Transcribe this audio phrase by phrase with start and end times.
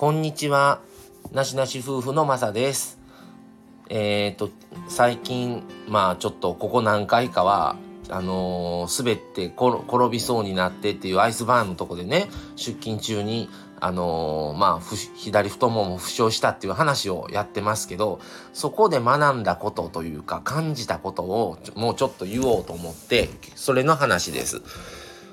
[0.00, 0.80] こんにちは。
[1.30, 2.98] なしなし夫婦のまさです。
[3.90, 4.48] えっ、ー、と、
[4.88, 7.76] 最近、まあちょっとここ何回かは、
[8.08, 18.20] あのー、滑って転びそうになってっていうアイスバーンのとこでね、出勤中に、あのー、まあ、左太もも負傷したっていう話をやってますけど、
[18.54, 24.62] そこで学んだことというか、感じたことをもうちょっと言おうと思って、それの話です。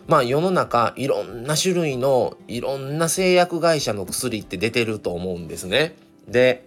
[0.07, 5.95] まあ世の中いろんな種類のいろんな製薬会社の薬って出てると思うんですね。
[6.27, 6.65] で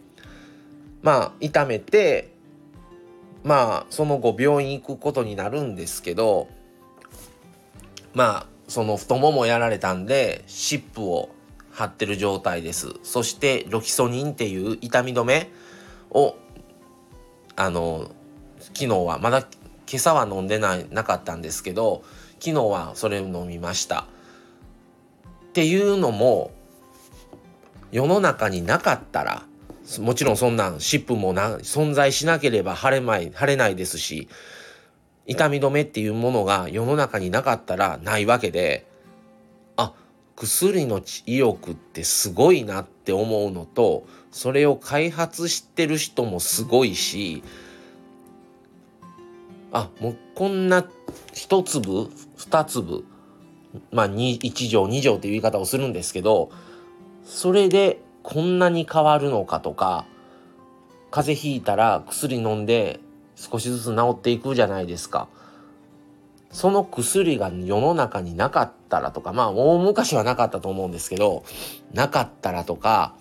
[1.03, 2.35] まあ痛めて
[3.43, 6.49] まあその後病院行くことになるんですけど
[8.13, 11.31] まあその太ももやられたんで湿布を
[11.71, 12.95] 貼ってる状態です。
[13.03, 15.51] そしてロキソニンっていう痛み止め
[16.11, 16.37] を
[17.57, 18.11] あの
[18.75, 19.39] 昨日はまだ
[19.91, 22.05] 今朝は飲んでないなかったんですけど
[22.41, 24.07] 昨日はそれを飲みました。
[25.51, 26.53] っていうのも
[27.93, 29.43] 世の中になかったら
[29.99, 34.29] もちろんそんなん湿布もな存在しなければ腫れまい腫れないですし
[35.27, 38.87] 痛み止めっていうものが世の中になかったらないわけで
[39.77, 39.93] あ
[40.37, 47.43] 薬の意欲ってすごいなって思うのとそれを開発してる人もすごいし
[49.73, 50.85] あもうこんな
[51.33, 53.05] 一粒二粒
[53.93, 56.51] まあ1錠2錠っていう言い方をするんですけど
[57.25, 60.07] それでこんなに変わるのかとか
[61.11, 63.01] 風邪ひいたら薬飲んで
[63.37, 65.29] 少しずつ治っていくじゃないですか。
[66.53, 71.45] その薬が世の中になかったらとかまあ大昔はなかったと思うんですけど
[71.95, 73.15] なかったらとか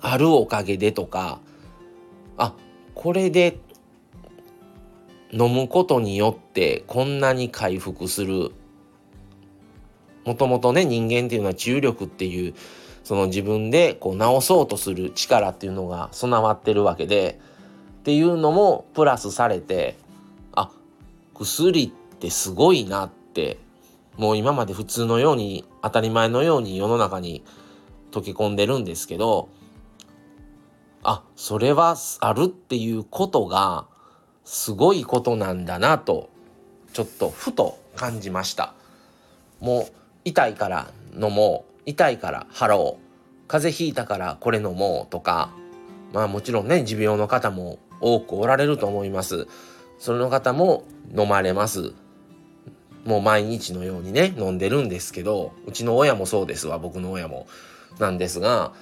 [0.00, 1.40] あるおかげでとか
[2.36, 2.54] あ
[2.96, 3.58] これで
[5.32, 8.52] 飲むことによってこんなに回復する。
[10.24, 12.54] もともとね人間っていうのは治癒力っていう
[13.02, 17.40] その自分でこう治そうとする力っていうのが備わってるわけで
[18.00, 19.96] っていうのもプラスされて
[20.52, 20.70] あ
[21.34, 23.58] 薬ってすごいなって
[24.16, 27.42] もう今まで普通のように当たり前のように世の中に
[28.12, 29.48] 溶け込んでるんですけど
[31.02, 33.86] あそれはあるっていうことが
[34.44, 36.30] すごいことなんだなと
[36.92, 38.74] ちょっとふと感じました。
[39.60, 39.92] もう
[40.24, 41.72] 痛いから飲もう。
[41.84, 42.96] 痛いから払おう。
[43.48, 45.50] 風邪ひいたからこれ飲もうとか。
[46.12, 49.46] まあもちろんね持病の方も多くおられると思います。
[49.98, 50.84] その方も
[51.16, 51.92] 飲まれます。
[53.04, 56.78] もう毎日のようにね飲んでるんですけどうちの親もそうですわ。
[56.78, 57.46] 僕の親も
[57.98, 58.72] なんですが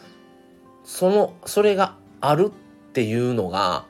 [0.84, 3.86] そのそれがあるっていうのが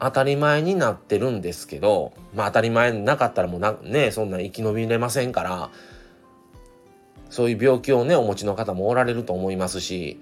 [0.00, 5.70] 当たり前になってるんですけどまあ当たり前なかったらもうなねそんな生き延びれませんから
[7.30, 10.20] そういう病気をねお持ちの方もおられると思いますし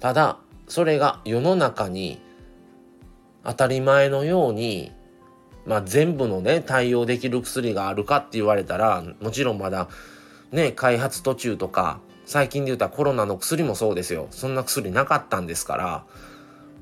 [0.00, 2.20] ただそれが世の中に
[3.44, 4.92] 当たり前のように
[5.66, 9.88] まあ全部のね対応できる薬があるかって言われたらもちろんまだ
[10.52, 14.26] ね開発途中とか最近で言ったらコロナの薬もそうですよ。
[14.32, 16.04] そんな薬なかったんですから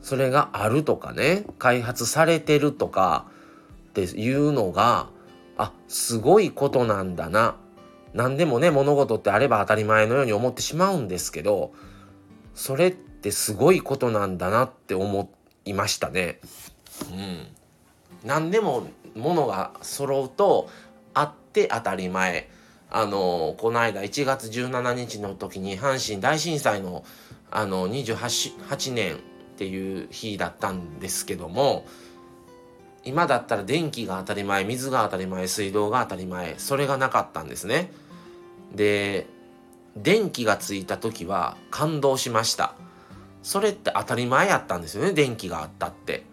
[0.05, 3.25] それがあるとかね開発されてるとか
[3.89, 5.09] っていうのが
[5.57, 7.57] あすごいことなんだな
[8.13, 11.73] 何でもね物事ってあれば当たり前のように思ってしまうんですけど
[12.55, 15.31] それってすごいことなんだなって思
[15.65, 16.39] いましたね。
[17.11, 17.47] うん、
[18.25, 18.87] 何でも
[19.17, 20.69] 物が揃うと
[21.15, 22.51] あって当たり前。
[22.91, 27.05] あのこの間1月17日の時に阪神大震災の
[27.51, 29.19] あの28年
[29.55, 31.87] っていう日だったんですけども
[33.05, 37.93] 今だったら電気が当たり前水が当たり前水道が当たり前それがなかったんですね。
[38.75, 39.27] で
[39.97, 42.75] 電気がついた時は感動しました。
[43.45, 46.25] それって当たり前やったんですよね電気があったって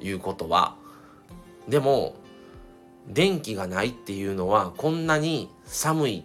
[0.00, 0.74] いうことは。
[1.68, 2.16] でも
[3.06, 6.24] 電気がないっていうのはこんなに寒い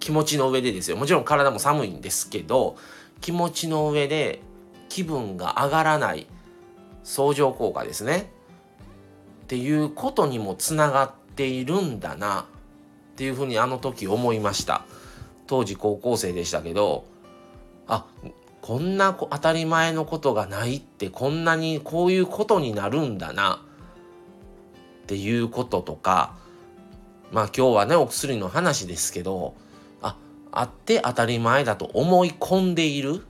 [0.00, 0.98] 気持ちの上でですよ。
[0.98, 2.76] もちろん体も寒いんですけど
[3.20, 4.42] 気持ちの上で
[4.94, 6.28] 気分が上がらない
[7.02, 8.30] 相乗効果ですね。
[9.42, 14.84] っていうことにもつながっているんだなっていうふうにあの時思いました。
[15.48, 17.06] 当時高校生でしたけど
[17.88, 18.06] あ
[18.62, 23.64] こんな当たり前のことがないってこんなにこういうことになるんだな。
[25.02, 26.36] っていうこととか
[27.32, 29.56] まあ今日はねお薬の話ですけど
[30.02, 30.14] あ
[30.52, 33.26] あって当たり前だと思い込んでいる。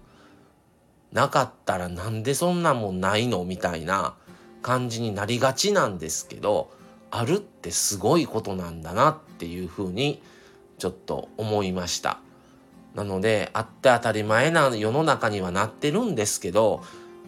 [1.15, 4.15] なかったらなんでそんなもんないのみたいな
[4.61, 6.71] 感じになりがちなんですけど
[7.11, 10.21] あるってすごいことなんだなっていうふうに
[10.79, 12.19] ちょっと思いました。
[12.95, 16.83] なのであって当たり前な世の中にはなってるんですけど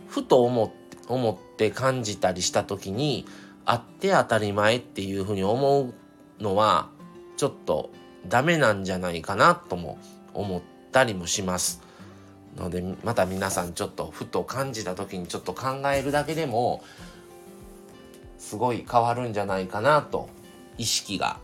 [0.08, 3.26] ふと思って思って感じたりした時に
[3.64, 5.94] あって当たり前っていうふうに思う
[6.42, 6.88] のは
[7.36, 7.90] ちょっと
[8.26, 9.98] ダメなんじゃないかなとも
[10.34, 10.62] 思っ
[10.92, 11.85] たりもします。
[12.56, 16.82] のでまた皆さんちょっとふと感じた時にちょっと考えるだけでも
[18.38, 20.28] すごい変わるんじゃないかなと
[20.78, 21.38] 意識が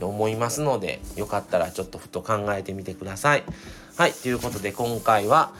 [0.00, 3.44] 思いますのでよかったらちょっとふと考えてみてください。
[3.96, 5.52] はいということで今回は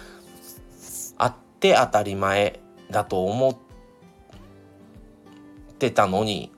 [1.18, 2.60] あって当たり前
[2.90, 3.56] だと思っ
[5.78, 6.50] てたのに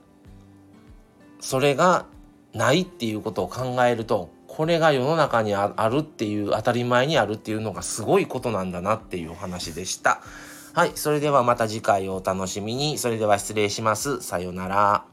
[1.41, 2.05] それが
[2.53, 10.21] ないっていうことを考えるとこれが世の中にあるっていう当たり前にあるっていうのがすごいことなんだなっていうお話でした。
[10.73, 12.99] はい、それではまた次回をお楽しみに。
[12.99, 14.21] それでは失礼します。
[14.21, 15.12] さようなら。